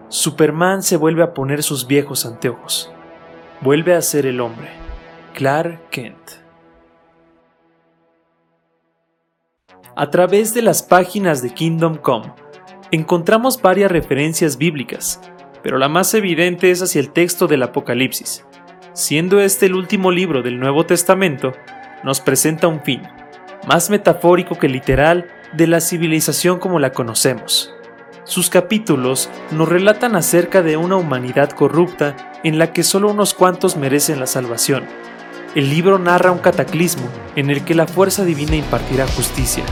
Superman 0.08 0.82
se 0.82 0.96
vuelve 0.96 1.22
a 1.22 1.32
poner 1.32 1.62
sus 1.62 1.86
viejos 1.86 2.26
anteojos. 2.26 2.92
Vuelve 3.60 3.94
a 3.94 4.02
ser 4.02 4.26
el 4.26 4.40
hombre, 4.40 4.68
Clark 5.34 5.90
Kent. 5.90 6.18
A 9.94 10.10
través 10.10 10.54
de 10.54 10.62
las 10.62 10.82
páginas 10.82 11.42
de 11.42 11.52
Kingdom 11.54 11.96
Come, 11.96 12.32
encontramos 12.90 13.60
varias 13.60 13.90
referencias 13.90 14.58
bíblicas, 14.58 15.20
pero 15.62 15.78
la 15.78 15.88
más 15.88 16.12
evidente 16.14 16.70
es 16.70 16.82
hacia 16.82 17.00
el 17.00 17.10
texto 17.10 17.46
del 17.46 17.62
Apocalipsis. 17.62 18.44
Siendo 18.92 19.40
este 19.40 19.66
el 19.66 19.74
último 19.74 20.10
libro 20.10 20.42
del 20.42 20.58
Nuevo 20.58 20.84
Testamento, 20.84 21.52
nos 22.02 22.20
presenta 22.20 22.66
un 22.66 22.82
fin, 22.82 23.02
más 23.68 23.90
metafórico 23.90 24.58
que 24.58 24.68
literal, 24.68 25.28
de 25.52 25.66
la 25.66 25.80
civilización 25.80 26.58
como 26.58 26.78
la 26.78 26.92
conocemos. 26.92 27.74
Sus 28.24 28.50
capítulos 28.50 29.28
nos 29.50 29.68
relatan 29.68 30.14
acerca 30.14 30.62
de 30.62 30.76
una 30.76 30.96
humanidad 30.96 31.50
corrupta 31.50 32.16
en 32.44 32.58
la 32.58 32.72
que 32.72 32.82
solo 32.82 33.10
unos 33.10 33.34
cuantos 33.34 33.76
merecen 33.76 34.20
la 34.20 34.26
salvación. 34.26 34.84
El 35.54 35.68
libro 35.68 35.98
narra 35.98 36.30
un 36.30 36.38
cataclismo 36.38 37.08
en 37.34 37.50
el 37.50 37.64
que 37.64 37.74
la 37.74 37.86
fuerza 37.86 38.24
divina 38.24 38.54
impartirá 38.54 39.06
justicia. 39.08 39.64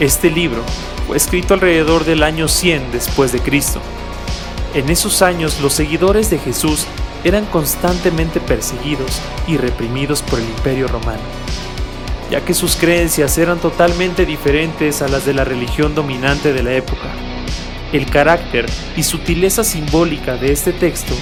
Este 0.00 0.30
libro 0.30 0.64
fue 1.06 1.18
escrito 1.18 1.52
alrededor 1.52 2.06
del 2.06 2.22
año 2.22 2.48
100 2.48 2.90
después 2.90 3.32
de 3.32 3.40
Cristo. 3.40 3.82
En 4.72 4.88
esos 4.88 5.20
años 5.20 5.60
los 5.60 5.74
seguidores 5.74 6.30
de 6.30 6.38
Jesús 6.38 6.86
eran 7.22 7.44
constantemente 7.44 8.40
perseguidos 8.40 9.20
y 9.46 9.58
reprimidos 9.58 10.22
por 10.22 10.38
el 10.38 10.46
imperio 10.46 10.88
romano, 10.88 11.20
ya 12.30 12.40
que 12.40 12.54
sus 12.54 12.76
creencias 12.76 13.36
eran 13.36 13.58
totalmente 13.58 14.24
diferentes 14.24 15.02
a 15.02 15.08
las 15.08 15.26
de 15.26 15.34
la 15.34 15.44
religión 15.44 15.94
dominante 15.94 16.54
de 16.54 16.62
la 16.62 16.72
época. 16.72 17.10
El 17.92 18.06
carácter 18.06 18.64
y 18.96 19.02
sutileza 19.02 19.64
simbólica 19.64 20.38
de 20.38 20.50
este 20.50 20.72
texto 20.72 21.14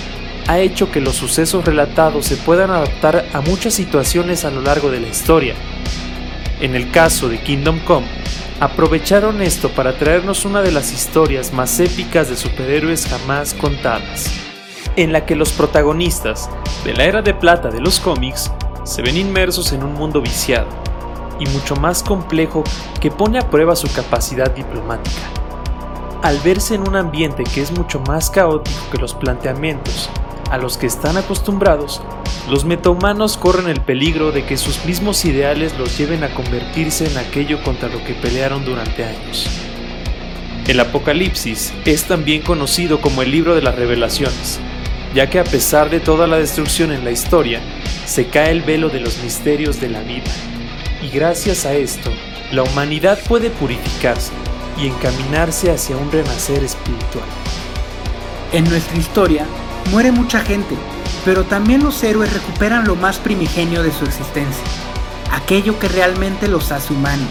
ha 0.46 0.60
hecho 0.60 0.92
que 0.92 1.00
los 1.00 1.16
sucesos 1.16 1.64
relatados 1.64 2.26
se 2.26 2.36
puedan 2.36 2.70
adaptar 2.70 3.26
a 3.32 3.40
muchas 3.40 3.74
situaciones 3.74 4.44
a 4.44 4.52
lo 4.52 4.60
largo 4.60 4.88
de 4.92 5.00
la 5.00 5.08
historia. 5.08 5.56
En 6.60 6.76
el 6.76 6.92
caso 6.92 7.28
de 7.28 7.40
Kingdom 7.40 7.80
Come, 7.80 8.06
aprovecharon 8.60 9.40
esto 9.40 9.68
para 9.70 9.96
traernos 9.96 10.44
una 10.44 10.62
de 10.62 10.72
las 10.72 10.92
historias 10.92 11.52
más 11.52 11.78
épicas 11.78 12.28
de 12.28 12.36
superhéroes 12.36 13.06
jamás 13.06 13.54
contadas, 13.54 14.32
en 14.96 15.12
la 15.12 15.24
que 15.24 15.36
los 15.36 15.52
protagonistas 15.52 16.50
de 16.84 16.94
la 16.94 17.04
era 17.04 17.22
de 17.22 17.34
plata 17.34 17.70
de 17.70 17.80
los 17.80 18.00
cómics 18.00 18.50
se 18.82 19.02
ven 19.02 19.16
inmersos 19.16 19.72
en 19.72 19.84
un 19.84 19.94
mundo 19.94 20.20
viciado 20.20 20.66
y 21.38 21.46
mucho 21.50 21.76
más 21.76 22.02
complejo 22.02 22.64
que 23.00 23.12
pone 23.12 23.38
a 23.38 23.48
prueba 23.48 23.76
su 23.76 23.86
capacidad 23.92 24.50
diplomática. 24.50 25.22
Al 26.22 26.38
verse 26.40 26.74
en 26.74 26.88
un 26.88 26.96
ambiente 26.96 27.44
que 27.44 27.62
es 27.62 27.70
mucho 27.70 28.00
más 28.00 28.28
caótico 28.28 28.90
que 28.90 28.98
los 28.98 29.14
planteamientos 29.14 30.10
a 30.50 30.58
los 30.58 30.76
que 30.76 30.86
están 30.86 31.16
acostumbrados, 31.16 32.02
los 32.48 32.64
metahumanos 32.64 33.36
corren 33.36 33.68
el 33.68 33.80
peligro 33.80 34.32
de 34.32 34.44
que 34.44 34.56
sus 34.56 34.84
mismos 34.84 35.24
ideales 35.24 35.76
los 35.78 35.98
lleven 35.98 36.24
a 36.24 36.34
convertirse 36.34 37.06
en 37.06 37.18
aquello 37.18 37.62
contra 37.62 37.88
lo 37.88 38.02
que 38.04 38.14
pelearon 38.14 38.64
durante 38.64 39.04
años. 39.04 39.48
El 40.66 40.80
Apocalipsis 40.80 41.72
es 41.84 42.04
también 42.04 42.42
conocido 42.42 43.00
como 43.00 43.22
el 43.22 43.30
libro 43.30 43.54
de 43.54 43.62
las 43.62 43.74
revelaciones, 43.74 44.60
ya 45.14 45.28
que 45.30 45.38
a 45.38 45.44
pesar 45.44 45.90
de 45.90 46.00
toda 46.00 46.26
la 46.26 46.38
destrucción 46.38 46.92
en 46.92 47.04
la 47.04 47.10
historia, 47.10 47.60
se 48.06 48.26
cae 48.26 48.50
el 48.50 48.62
velo 48.62 48.88
de 48.88 49.00
los 49.00 49.22
misterios 49.22 49.80
de 49.80 49.88
la 49.88 50.00
vida, 50.00 50.30
y 51.02 51.08
gracias 51.08 51.64
a 51.66 51.74
esto, 51.74 52.10
la 52.52 52.62
humanidad 52.62 53.18
puede 53.28 53.50
purificarse 53.50 54.32
y 54.78 54.86
encaminarse 54.86 55.70
hacia 55.70 55.96
un 55.96 56.10
renacer 56.10 56.64
espiritual. 56.64 57.24
En 58.52 58.64
nuestra 58.64 58.96
historia, 58.96 59.46
muere 59.90 60.12
mucha 60.12 60.40
gente, 60.40 60.74
pero 61.24 61.44
también 61.44 61.82
los 61.82 62.02
héroes 62.02 62.32
recuperan 62.32 62.86
lo 62.86 62.96
más 62.96 63.18
primigenio 63.18 63.82
de 63.82 63.92
su 63.92 64.04
existencia, 64.04 64.64
aquello 65.32 65.78
que 65.78 65.88
realmente 65.88 66.48
los 66.48 66.72
hace 66.72 66.92
humanos. 66.92 67.28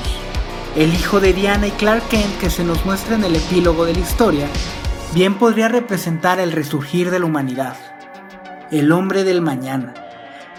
El 0.75 0.93
hijo 0.93 1.19
de 1.19 1.33
Diana 1.33 1.67
y 1.67 1.71
Clark 1.71 2.07
Kent 2.09 2.37
que 2.39 2.49
se 2.49 2.63
nos 2.63 2.85
muestra 2.85 3.15
en 3.15 3.23
el 3.23 3.35
epílogo 3.35 3.85
de 3.85 3.93
la 3.93 3.99
historia, 3.99 4.47
bien 5.13 5.35
podría 5.35 5.67
representar 5.67 6.39
el 6.39 6.51
resurgir 6.51 7.09
de 7.09 7.19
la 7.19 7.25
humanidad, 7.25 7.75
el 8.71 8.91
hombre 8.91 9.23
del 9.23 9.41
mañana. 9.41 9.93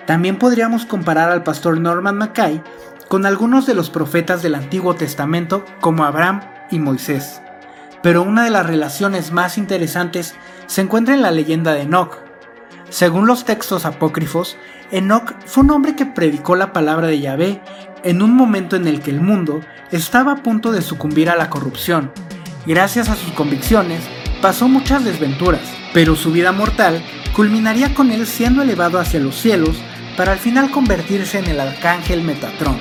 También 0.06 0.38
podríamos 0.38 0.86
comparar 0.86 1.30
al 1.30 1.42
pastor 1.42 1.78
Norman 1.78 2.16
Mackay 2.16 2.62
con 3.08 3.26
algunos 3.26 3.66
de 3.66 3.74
los 3.74 3.90
profetas 3.90 4.42
del 4.42 4.54
Antiguo 4.54 4.94
Testamento 4.94 5.64
como 5.80 6.04
Abraham 6.04 6.40
y 6.70 6.78
Moisés. 6.78 7.40
Pero 8.02 8.22
una 8.22 8.44
de 8.44 8.50
las 8.50 8.66
relaciones 8.66 9.32
más 9.32 9.58
interesantes 9.58 10.34
se 10.66 10.82
encuentra 10.82 11.14
en 11.14 11.22
la 11.22 11.30
leyenda 11.30 11.72
de 11.74 11.82
Enoch. 11.82 12.27
Según 12.90 13.26
los 13.26 13.44
textos 13.44 13.84
apócrifos, 13.84 14.56
Enoch 14.90 15.34
fue 15.44 15.64
un 15.64 15.70
hombre 15.70 15.94
que 15.94 16.06
predicó 16.06 16.56
la 16.56 16.72
palabra 16.72 17.06
de 17.06 17.20
Yahvé 17.20 17.60
en 18.02 18.22
un 18.22 18.34
momento 18.34 18.76
en 18.76 18.86
el 18.86 19.00
que 19.00 19.10
el 19.10 19.20
mundo 19.20 19.60
estaba 19.90 20.32
a 20.32 20.42
punto 20.42 20.72
de 20.72 20.80
sucumbir 20.80 21.28
a 21.28 21.36
la 21.36 21.50
corrupción. 21.50 22.10
Gracias 22.64 23.10
a 23.10 23.16
sus 23.16 23.32
convicciones, 23.32 24.02
pasó 24.40 24.68
muchas 24.68 25.04
desventuras, 25.04 25.60
pero 25.92 26.16
su 26.16 26.32
vida 26.32 26.52
mortal 26.52 27.02
culminaría 27.34 27.94
con 27.94 28.10
él 28.10 28.26
siendo 28.26 28.62
elevado 28.62 28.98
hacia 28.98 29.20
los 29.20 29.36
cielos 29.36 29.76
para 30.16 30.32
al 30.32 30.38
final 30.38 30.70
convertirse 30.70 31.38
en 31.38 31.46
el 31.46 31.60
arcángel 31.60 32.22
Metatrón, 32.22 32.78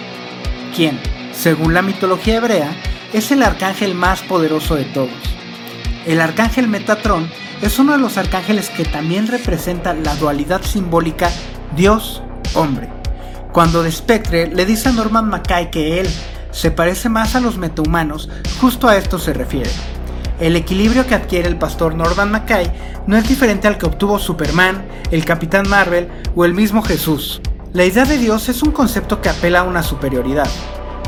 quien, 0.75 0.99
según 1.33 1.73
la 1.73 1.81
mitología 1.81 2.37
hebrea, 2.37 2.71
es 3.13 3.31
el 3.31 3.43
arcángel 3.43 3.93
más 3.93 4.21
poderoso 4.21 4.75
de 4.75 4.85
todos. 4.85 5.09
El 6.05 6.21
arcángel 6.21 6.67
Metatrón 6.67 7.29
es 7.61 7.79
uno 7.79 7.93
de 7.93 7.97
los 7.97 8.17
arcángeles 8.17 8.69
que 8.69 8.85
también 8.85 9.27
representa 9.27 9.93
la 9.93 10.15
dualidad 10.15 10.61
simbólica 10.61 11.29
Dios-hombre. 11.75 12.89
Cuando 13.51 13.81
de 13.81 13.91
Spectre 13.91 14.47
le 14.47 14.65
dice 14.65 14.89
a 14.89 14.91
Norman 14.91 15.27
Mackay 15.27 15.71
que 15.71 15.99
él 15.99 16.07
se 16.51 16.71
parece 16.71 17.09
más 17.09 17.35
a 17.35 17.39
los 17.39 17.57
metahumanos, 17.57 18.29
justo 18.61 18.87
a 18.87 18.97
esto 18.97 19.17
se 19.17 19.33
refiere. 19.33 19.69
El 20.39 20.55
equilibrio 20.55 21.07
que 21.07 21.15
adquiere 21.15 21.47
el 21.47 21.57
pastor 21.57 21.95
Norman 21.95 22.31
Mackay 22.31 22.71
no 23.07 23.17
es 23.17 23.27
diferente 23.27 23.67
al 23.67 23.79
que 23.79 23.87
obtuvo 23.87 24.19
Superman, 24.19 24.85
el 25.09 25.25
Capitán 25.25 25.67
Marvel 25.67 26.09
o 26.35 26.45
el 26.45 26.53
mismo 26.53 26.83
Jesús. 26.83 27.41
La 27.73 27.85
idea 27.85 28.05
de 28.05 28.19
Dios 28.19 28.49
es 28.49 28.61
un 28.61 28.71
concepto 28.71 29.19
que 29.19 29.29
apela 29.29 29.61
a 29.61 29.63
una 29.63 29.81
superioridad, 29.81 30.47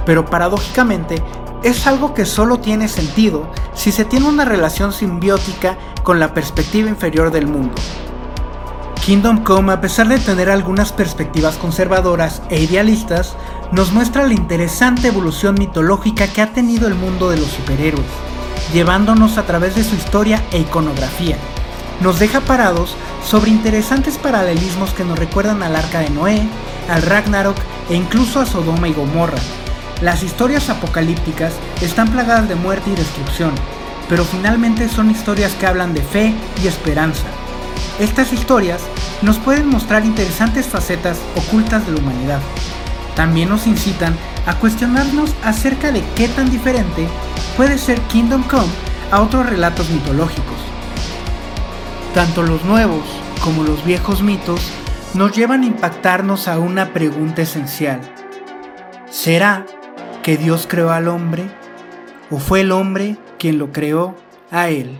pero 0.06 0.26
paradójicamente 0.26 1.22
es 1.64 1.88
algo 1.88 2.14
que 2.14 2.26
solo 2.26 2.60
tiene 2.60 2.88
sentido 2.88 3.50
si 3.74 3.92
se 3.92 4.06
tiene 4.06 4.28
una 4.28 4.46
relación 4.46 4.94
simbiótica 4.94 5.78
con 6.04 6.20
la 6.20 6.34
perspectiva 6.34 6.90
inferior 6.90 7.32
del 7.32 7.48
mundo. 7.48 7.76
Kingdom 9.06 9.44
Come, 9.44 9.74
a 9.74 9.82
pesar 9.82 10.08
de 10.08 10.20
tener 10.20 10.50
algunas 10.50 10.92
perspectivas 10.92 11.58
conservadoras 11.58 12.42
e 12.50 12.62
idealistas, 12.62 13.36
nos 13.72 13.92
muestra 13.92 14.28
la 14.28 14.34
interesante 14.34 15.08
evolución 15.08 15.56
mitológica 15.58 16.28
que 16.28 16.42
ha 16.42 16.54
tenido 16.54 16.88
el 16.88 16.96
mundo 16.96 17.30
de 17.30 17.38
los 17.38 17.48
superhéroes, 17.48 18.06
llevándonos 18.74 19.38
a 19.38 19.44
través 19.44 19.76
de 19.76 19.84
su 19.84 19.96
historia 19.96 20.44
e 20.52 20.60
iconografía. 20.60 21.38
Nos 22.02 22.20
deja 22.20 22.42
parados 22.42 22.96
sobre 23.26 23.52
interesantes 23.52 24.18
paralelismos 24.18 24.94
que 24.94 25.04
nos 25.04 25.20
recuerdan 25.20 25.64
al 25.64 25.76
arca 25.76 26.00
de 26.00 26.10
Noé, 26.10 26.48
al 26.88 27.02
Ragnarok 27.02 27.58
e 27.90 27.96
incluso 27.96 28.40
a 28.40 28.46
Sodoma 28.46 28.88
y 28.88 28.94
Gomorra, 28.94 29.40
las 30.02 30.24
historias 30.24 30.70
apocalípticas 30.70 31.54
están 31.82 32.10
plagadas 32.10 32.48
de 32.48 32.56
muerte 32.56 32.90
y 32.90 32.96
destrucción, 32.96 33.52
pero 34.08 34.24
finalmente 34.24 34.88
son 34.88 35.12
historias 35.12 35.54
que 35.54 35.68
hablan 35.68 35.94
de 35.94 36.02
fe 36.02 36.34
y 36.64 36.68
esperanza. 36.68 37.26
Estas 38.00 38.32
historias 38.32 38.82
nos 39.22 39.38
pueden 39.38 39.68
mostrar 39.68 40.06
interesantes 40.06 40.68
facetas 40.68 41.20
ocultas 41.36 41.86
de 41.86 41.92
la 41.92 42.00
humanidad. 42.00 42.40
También 43.16 43.50
nos 43.50 43.68
incitan 43.68 44.16
a 44.46 44.56
cuestionarnos 44.56 45.34
acerca 45.44 45.92
de 45.92 46.02
qué 46.16 46.30
tan 46.30 46.50
diferente 46.50 47.08
puede 47.58 47.78
ser 47.78 48.00
Kingdom 48.04 48.44
Come 48.44 48.72
a 49.12 49.22
otros 49.22 49.46
relatos 49.46 49.90
mitológicos. 49.90 50.58
Tanto 52.14 52.44
los 52.44 52.64
nuevos 52.64 53.04
como 53.44 53.64
los 53.64 53.84
viejos 53.84 54.22
mitos 54.22 54.62
nos 55.14 55.36
llevan 55.36 55.64
a 55.64 55.66
impactarnos 55.66 56.48
a 56.48 56.58
una 56.58 56.94
pregunta 56.94 57.42
esencial. 57.42 58.00
¿Será 59.10 59.66
que 60.24 60.38
Dios 60.38 60.68
creó 60.70 60.92
al 60.92 61.08
hombre? 61.08 61.44
¿O 62.30 62.38
fue 62.38 62.62
el 62.62 62.72
hombre 62.72 63.18
quien 63.38 63.58
lo 63.58 63.72
creó 63.72 64.16
a 64.52 64.70
él? 64.70 64.98